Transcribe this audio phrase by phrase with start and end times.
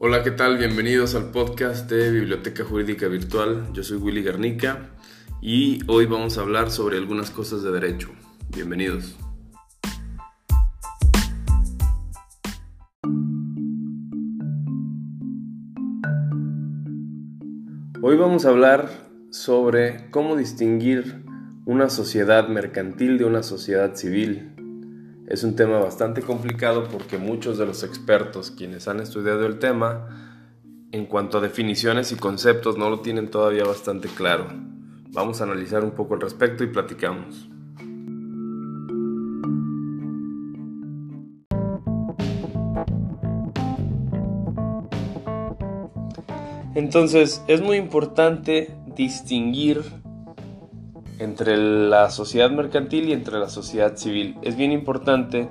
[0.00, 0.58] Hola, ¿qué tal?
[0.58, 3.66] Bienvenidos al podcast de Biblioteca Jurídica Virtual.
[3.72, 4.90] Yo soy Willy Garnica
[5.42, 8.08] y hoy vamos a hablar sobre algunas cosas de derecho.
[8.48, 9.16] Bienvenidos.
[18.00, 18.88] Hoy vamos a hablar
[19.32, 21.24] sobre cómo distinguir
[21.66, 24.57] una sociedad mercantil de una sociedad civil.
[25.28, 30.08] Es un tema bastante complicado porque muchos de los expertos quienes han estudiado el tema,
[30.90, 34.46] en cuanto a definiciones y conceptos, no lo tienen todavía bastante claro.
[35.10, 37.46] Vamos a analizar un poco al respecto y platicamos.
[46.74, 49.82] Entonces, es muy importante distinguir
[51.18, 54.36] entre la sociedad mercantil y entre la sociedad civil.
[54.42, 55.48] Es bien importante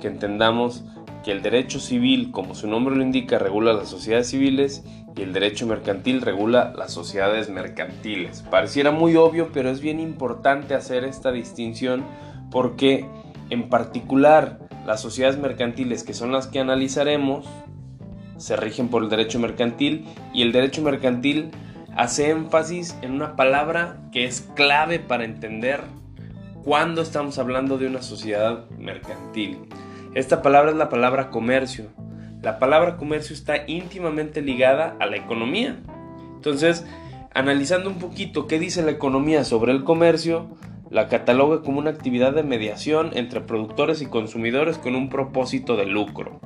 [0.00, 0.84] que entendamos
[1.24, 4.84] que el derecho civil, como su nombre lo indica, regula las sociedades civiles
[5.16, 8.42] y el derecho mercantil regula las sociedades mercantiles.
[8.50, 12.04] Pareciera muy obvio, pero es bien importante hacer esta distinción
[12.50, 13.06] porque
[13.50, 17.46] en particular las sociedades mercantiles, que son las que analizaremos,
[18.36, 21.50] se rigen por el derecho mercantil y el derecho mercantil
[21.96, 25.80] hace énfasis en una palabra que es clave para entender
[26.62, 29.58] cuándo estamos hablando de una sociedad mercantil.
[30.14, 31.86] Esta palabra es la palabra comercio.
[32.42, 35.76] La palabra comercio está íntimamente ligada a la economía.
[36.34, 36.86] Entonces,
[37.32, 40.48] analizando un poquito qué dice la economía sobre el comercio,
[40.90, 45.86] la cataloga como una actividad de mediación entre productores y consumidores con un propósito de
[45.86, 46.40] lucro.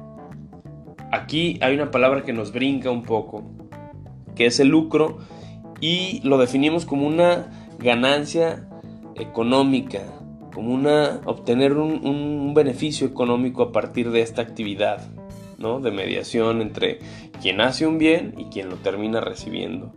[1.13, 3.51] Aquí hay una palabra que nos brinca un poco,
[4.37, 5.19] que es el lucro
[5.81, 8.69] y lo definimos como una ganancia
[9.17, 10.03] económica,
[10.53, 15.09] como una obtener un, beneficio económico a partir de esta actividad,
[15.59, 15.81] ¿no?
[15.81, 16.99] De mediación entre
[17.41, 19.93] quien hace un bien y quien lo termina recibiendo.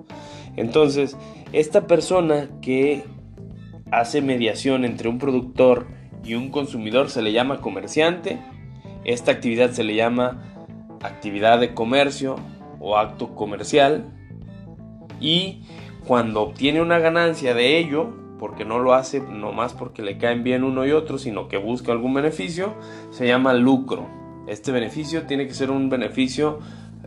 [0.56, 1.18] Entonces,
[1.52, 3.04] esta persona que
[3.92, 5.88] hace mediación entre un productor
[6.24, 8.40] y un consumidor se le llama comerciante.
[9.04, 10.42] Esta actividad se le llama
[11.02, 12.38] actividad de comercio
[12.80, 14.06] o acto comercial
[15.20, 15.64] y
[16.08, 20.64] cuando obtiene una ganancia de ello, porque no lo hace nomás porque le caen bien
[20.64, 22.74] uno y otro, sino que busca algún beneficio,
[23.12, 24.08] se llama lucro.
[24.48, 26.60] Este beneficio tiene que ser un beneficio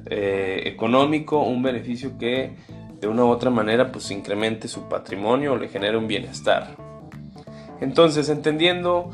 [0.06, 2.56] eh, económico, un beneficio que
[3.01, 6.77] de una u otra manera pues incremente su patrimonio o le genere un bienestar.
[7.81, 9.11] Entonces, entendiendo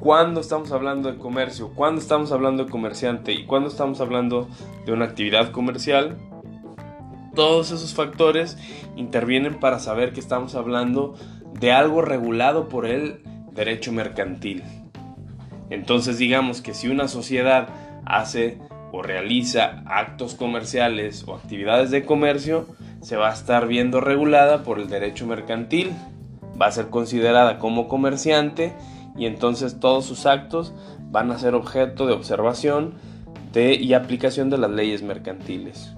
[0.00, 4.48] cuándo estamos hablando de comercio, cuándo estamos hablando de comerciante y cuándo estamos hablando
[4.84, 6.16] de una actividad comercial,
[7.36, 8.58] todos esos factores
[8.96, 11.14] intervienen para saber que estamos hablando
[11.60, 14.64] de algo regulado por el derecho mercantil.
[15.70, 17.68] Entonces digamos que si una sociedad
[18.04, 18.58] hace
[18.92, 22.66] o realiza actos comerciales o actividades de comercio,
[23.00, 25.92] se va a estar viendo regulada por el derecho mercantil,
[26.60, 28.74] va a ser considerada como comerciante
[29.16, 30.74] y entonces todos sus actos
[31.10, 32.94] van a ser objeto de observación
[33.54, 35.94] y aplicación de las leyes mercantiles.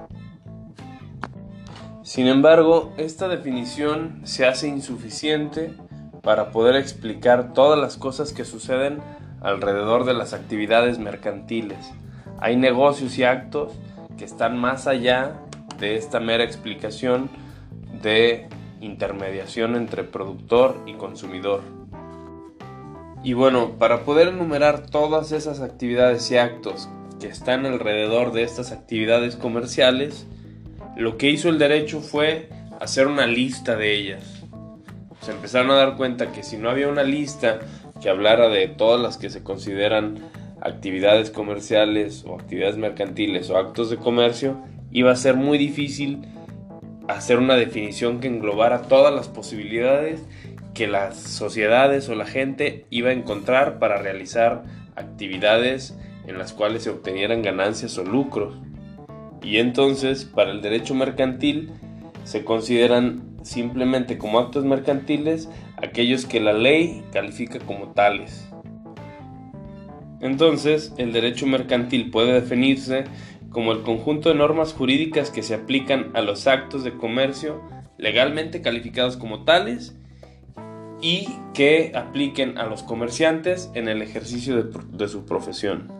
[2.02, 5.74] Sin embargo, esta definición se hace insuficiente
[6.22, 8.98] para poder explicar todas las cosas que suceden
[9.40, 11.92] alrededor de las actividades mercantiles.
[12.40, 13.72] Hay negocios y actos
[14.16, 15.34] que están más allá
[15.78, 17.30] de esta mera explicación
[18.02, 18.48] de
[18.80, 21.62] intermediación entre productor y consumidor.
[23.24, 26.88] Y bueno, para poder enumerar todas esas actividades y actos
[27.20, 30.26] que están alrededor de estas actividades comerciales,
[30.96, 32.48] lo que hizo el derecho fue
[32.80, 34.42] hacer una lista de ellas.
[35.20, 37.60] Se empezaron a dar cuenta que si no había una lista
[38.00, 40.18] que hablara de todas las que se consideran
[40.60, 46.22] actividades comerciales o actividades mercantiles o actos de comercio, iba a ser muy difícil
[47.08, 50.20] hacer una definición que englobara todas las posibilidades
[50.74, 54.62] que las sociedades o la gente iba a encontrar para realizar
[54.94, 55.98] actividades
[56.28, 58.56] en las cuales se obtenieran ganancias o lucros.
[59.42, 61.70] Y entonces, para el derecho mercantil,
[62.24, 68.48] se consideran simplemente como actos mercantiles aquellos que la ley califica como tales.
[70.20, 73.04] Entonces, el derecho mercantil puede definirse
[73.50, 77.62] como el conjunto de normas jurídicas que se aplican a los actos de comercio
[77.96, 79.96] legalmente calificados como tales
[81.00, 85.97] y que apliquen a los comerciantes en el ejercicio de, su profesión.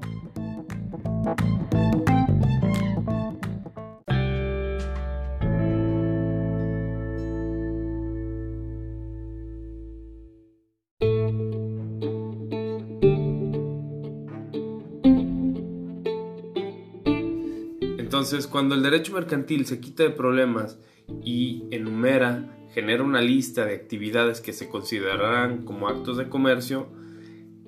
[18.09, 20.79] Entonces, cuando el derecho mercantil se quita de problemas
[21.23, 26.89] y enumera, genera una lista de actividades que se considerarán como actos de comercio,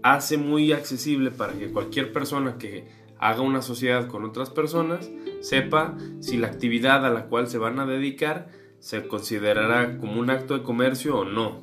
[0.03, 2.89] hace muy accesible para que cualquier persona que
[3.19, 5.11] haga una sociedad con otras personas
[5.41, 8.49] sepa si la actividad a la cual se van a dedicar
[8.79, 11.61] se considerará como un acto de comercio o no.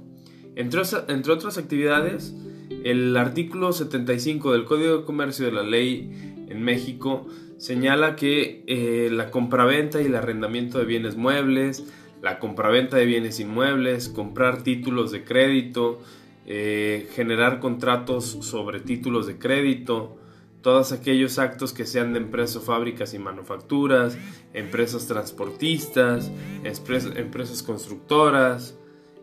[0.56, 2.36] Entre, entre otras actividades,
[2.84, 7.26] el artículo 75 del Código de Comercio de la Ley en México
[7.58, 11.84] señala que eh, la compraventa y el arrendamiento de bienes muebles,
[12.22, 16.00] la compraventa de bienes inmuebles, comprar títulos de crédito,
[16.46, 20.18] eh, generar contratos sobre títulos de crédito,
[20.62, 24.18] todos aquellos actos que sean de empresas, fábricas y manufacturas,
[24.54, 26.32] empresas transportistas,
[26.64, 28.78] empresas constructoras,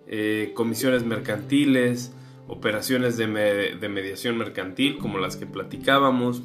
[0.06, 2.12] eh, comisiones mercantiles,
[2.46, 6.42] operaciones de, de mediación mercantil como las que platicábamos,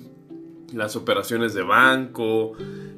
[0.73, 2.53] las operaciones de banco,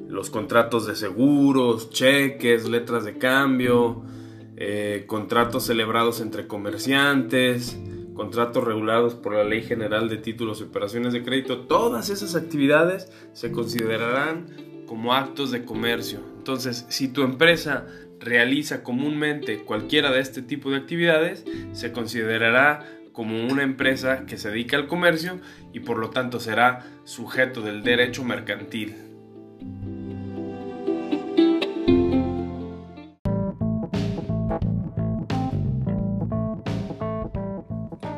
[0.08, 4.02] los contratos de seguros, cheques, letras de cambio,
[4.56, 7.78] eh, contratos celebrados entre comerciantes,
[8.14, 13.10] contratos regulados por la Ley General de Títulos y Operaciones de Crédito, todas esas actividades
[13.32, 16.20] se considerarán como actos de comercio.
[16.36, 17.86] Entonces, si tu empresa
[18.20, 24.50] realiza comúnmente cualquiera de este tipo de actividades, se considerará como una empresa que se
[24.50, 25.40] dedica al comercio
[25.72, 28.94] y por lo tanto será sujeto del derecho mercantil.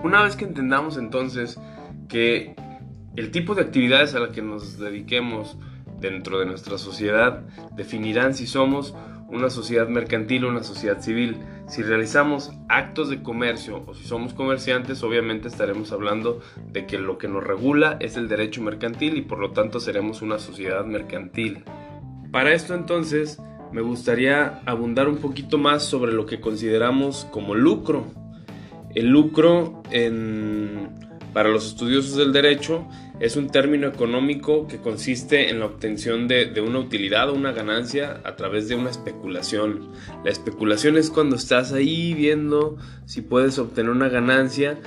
[0.02, 1.58] Una vez que entendamos entonces
[2.08, 2.54] que
[3.16, 5.56] el tipo de actividades a las que nos dediquemos
[5.98, 7.40] dentro de nuestra sociedad
[7.74, 8.94] definirán si somos
[9.34, 11.38] una sociedad mercantil o una sociedad civil.
[11.66, 16.40] Si realizamos actos de comercio o si somos comerciantes, obviamente estaremos hablando
[16.70, 20.22] de que lo que nos regula es el derecho mercantil y por lo tanto seremos
[20.22, 21.64] una sociedad mercantil.
[22.30, 23.40] Para esto entonces
[23.72, 28.06] me gustaría abundar un poquito más sobre lo que consideramos como lucro.
[28.94, 31.03] El lucro en
[31.34, 32.86] para los estudiosos del derecho
[33.18, 38.20] es un término económico que consiste en la obtención de, una utilidad o una ganancia
[38.24, 39.90] a través de una especulación.
[40.24, 44.78] La especulación es cuando estás ahí viendo si puedes obtener una ganancia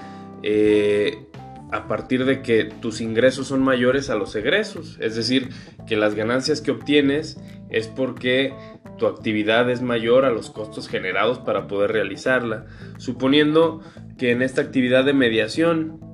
[0.41, 1.27] eh,
[1.71, 4.97] a partir de que tus ingresos son mayores a los egresos.
[5.01, 5.49] Es decir,
[5.85, 7.37] que las ganancias que obtienes
[7.69, 8.53] es porque
[8.97, 12.67] tu actividad es mayor a los costos generados para poder realizarla.
[12.97, 13.81] Suponiendo
[14.17, 16.06] que en esta actividad de mediación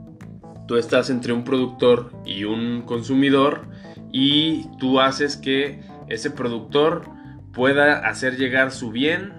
[0.68, 3.66] tú estás entre un productor y un consumidor
[4.12, 7.04] y tú haces que ese productor
[7.52, 9.34] pueda hacer llegar su bien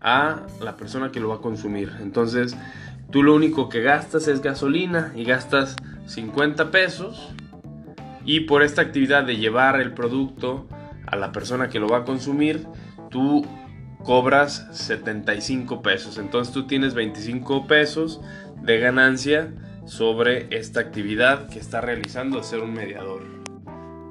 [0.00, 1.92] a la persona que lo va a consumir.
[2.00, 2.56] Entonces,
[3.10, 5.76] tú lo único que gastas es gasolina y gastas
[6.06, 7.32] 50 pesos
[8.24, 10.68] y por esta actividad de llevar el producto
[11.06, 12.66] a la persona que lo va a consumir,
[13.10, 13.46] tú
[14.04, 16.18] cobras 75 pesos.
[16.18, 18.20] Entonces tú tienes 25 pesos
[18.62, 19.52] de ganancia
[19.88, 23.22] sobre esta actividad que está realizando ser un mediador.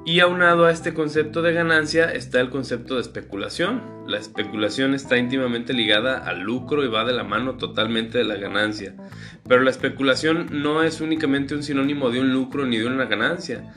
[0.04, 3.82] Y aunado a este concepto de ganancia está el concepto de especulación.
[4.06, 8.36] La especulación está íntimamente ligada al lucro y va de la mano totalmente de la
[8.36, 8.94] ganancia.
[9.46, 13.70] Pero la especulación no es únicamente un sinónimo de un lucro ni de una ganancia.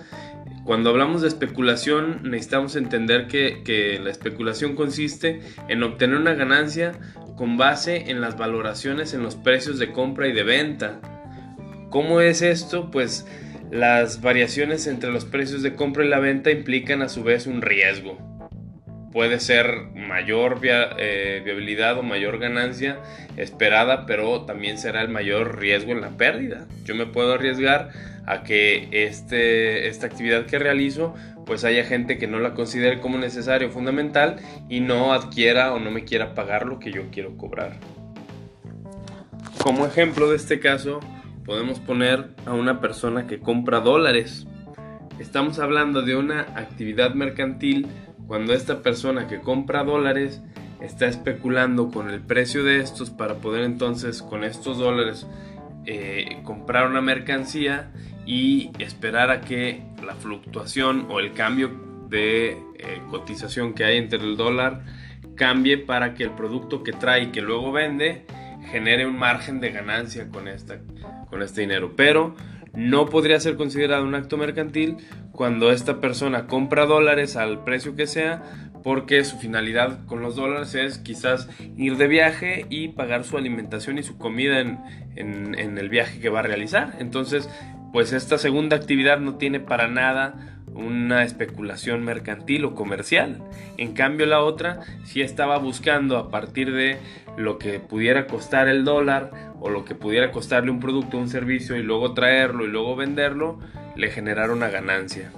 [0.63, 6.93] Cuando hablamos de especulación necesitamos entender que, que, la especulación consiste en obtener una ganancia
[7.35, 11.01] con base en las valoraciones en los precios de compra y de venta
[11.91, 12.89] ¿Cómo es esto?
[12.89, 13.27] Pues
[13.69, 17.61] las variaciones entre los precios de compra y la venta implican a su vez un
[17.61, 18.17] riesgo.
[19.11, 22.97] Puede ser mayor eh, viabilidad o mayor ganancia
[23.35, 26.65] esperada, pero también será el mayor riesgo en la pérdida.
[26.85, 27.89] Yo me puedo arriesgar
[28.25, 31.13] a que este, esta actividad que realizo
[31.45, 34.37] pues haya gente que no la considere como necesario fundamental
[34.69, 37.73] y no adquiera o no me quiera pagar lo que yo quiero cobrar.
[39.61, 41.01] Como ejemplo de este caso,
[41.45, 44.47] podemos poner a una persona que compra dólares.
[45.19, 47.87] Estamos hablando de una actividad mercantil
[48.27, 50.41] cuando esta persona que compra dólares
[50.81, 55.27] está especulando con el precio de estos para poder entonces con estos dólares
[55.85, 57.91] eh, comprar una mercancía
[58.25, 61.71] y esperar a que la fluctuación o el cambio
[62.09, 62.57] de eh,
[63.09, 64.83] cotización que hay entre el dólar
[65.35, 68.25] cambie para que el producto que trae y que luego vende
[68.69, 70.79] genere un margen de ganancia con, esta,
[71.31, 71.93] con este dinero.
[71.95, 72.35] Pero
[72.73, 74.97] no podría ser considerado un acto mercantil
[75.31, 78.43] cuando esta persona compra dólares al precio que sea
[78.83, 83.97] porque su finalidad con los dólares es quizás ir de viaje y pagar su alimentación
[83.97, 84.79] y su comida en,
[85.15, 86.95] en el viaje que va a realizar.
[86.99, 87.49] Entonces,
[87.91, 93.43] pues esta segunda actividad no tiene para nada una especulación mercantil o comercial.
[93.77, 96.97] En cambio la otra sí estaba buscando a partir de
[97.37, 101.29] lo que pudiera costar el dólar o lo que pudiera costarle un producto o un
[101.29, 103.59] servicio y luego traerlo y luego venderlo,
[103.95, 105.31] le generar una ganancia.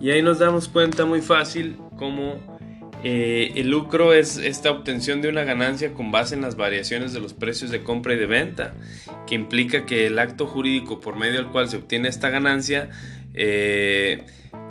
[0.00, 2.38] Y ahí nos damos cuenta muy fácil cómo
[3.06, 7.20] eh, el lucro es esta obtención de una ganancia con base en las variaciones de
[7.20, 8.74] los precios de compra y de venta,
[9.26, 12.88] que implica que el acto jurídico por medio del cual se obtiene esta ganancia
[13.34, 14.24] eh,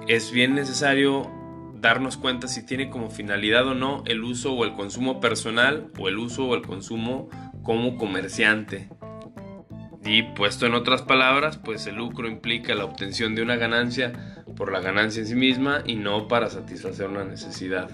[0.07, 1.31] es bien necesario
[1.75, 6.07] darnos cuenta si tiene como finalidad o no el uso o el consumo personal o
[6.07, 7.29] el uso o el consumo
[7.61, 8.89] como comerciante.
[10.05, 14.71] Y puesto en otras palabras, pues el lucro implica la obtención de una ganancia por
[14.71, 17.89] la ganancia en sí misma y no para satisfacer una necesidad.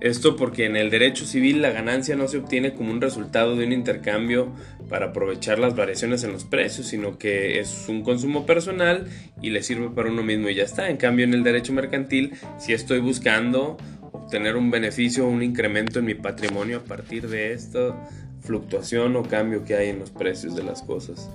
[0.00, 3.66] Esto porque en el derecho civil la ganancia no se obtiene como un resultado de
[3.66, 4.52] un intercambio
[4.88, 9.06] para aprovechar las variaciones en los precios, sino que es un consumo personal
[9.42, 10.88] y le sirve para uno mismo y ya está.
[10.88, 13.76] En cambio en el derecho mercantil si estoy buscando
[14.12, 17.94] obtener un beneficio o un incremento en mi patrimonio a partir de esta
[18.40, 21.30] fluctuación o cambio que hay en los precios de las cosas.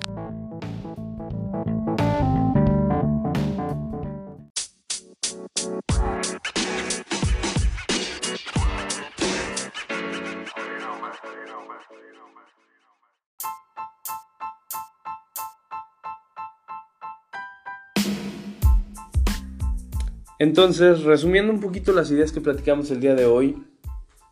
[20.38, 23.64] Entonces, resumiendo un poquito las ideas que platicamos el día de hoy,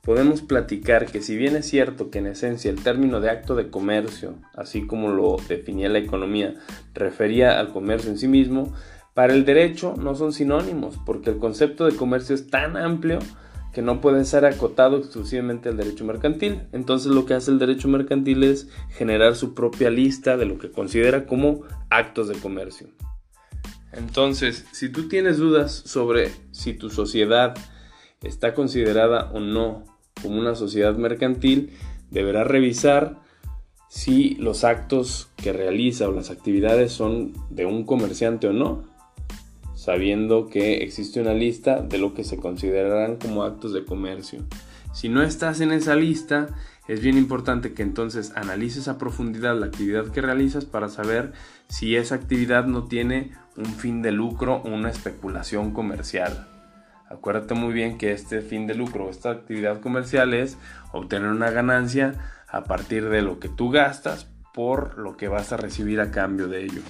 [0.02, 3.70] podemos platicar que si bien es cierto que en esencia el término de acto de
[3.70, 6.56] comercio, así como lo definía la economía,
[6.94, 8.74] refería al comercio en sí mismo,
[9.14, 13.20] para el derecho no son sinónimos, porque el concepto de comercio es tan amplio
[13.74, 16.62] que no puede ser acotado exclusivamente al derecho mercantil.
[16.72, 20.72] Entonces lo que hace el derecho mercantil es generar su propia lista de lo que
[20.72, 22.88] considera como actos de comercio.
[23.92, 27.56] Entonces, si tú tienes dudas sobre si tu sociedad
[28.22, 29.86] está considerada o no
[30.22, 31.72] como una sociedad mercantil,
[32.10, 33.22] deberás revisar
[33.90, 38.84] si los actos que realiza o las actividades son de un comerciante o no,
[39.84, 44.40] sabiendo que existe una lista de lo que se considerarán como actos de comercio.
[44.94, 46.48] Si no estás en esa lista,
[46.88, 51.34] es bien importante que entonces analices a profundidad la actividad que realizas para saber
[51.68, 56.48] si esa actividad no tiene un fin de lucro o una especulación comercial.
[57.10, 60.58] Acuérdate muy bien que este fin de lucro, esta actividad comercial es
[60.94, 62.14] obtener una ganancia
[62.48, 66.48] a partir de lo que tú gastas por lo que vas a recibir a cambio
[66.48, 66.82] de ello.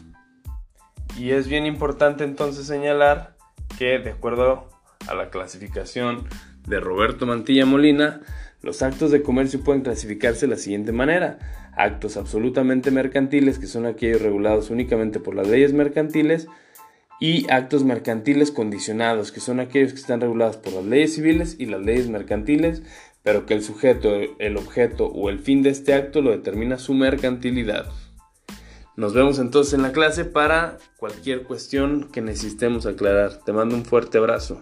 [1.17, 3.37] Y es bien importante entonces señalar
[3.77, 4.69] que de acuerdo
[5.07, 6.27] a la clasificación
[6.67, 8.21] de Roberto Mantilla Molina,
[8.61, 11.39] los actos de comercio pueden clasificarse de la siguiente manera.
[11.75, 16.47] Actos absolutamente mercantiles, que son aquellos regulados únicamente por las leyes mercantiles,
[17.19, 21.67] y actos mercantiles condicionados, que son aquellos que están regulados por las leyes civiles y
[21.67, 22.83] las leyes mercantiles,
[23.21, 26.93] pero que el sujeto, el objeto o el fin de este acto lo determina su
[26.93, 27.91] mercantilidad.
[28.95, 33.39] Nos vemos entonces en la clase para cualquier cuestión que necesitemos aclarar.
[33.43, 34.61] Te mando un fuerte abrazo.